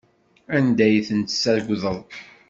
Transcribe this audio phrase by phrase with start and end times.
[0.57, 1.85] Anda ay ten-tessagdeḍ?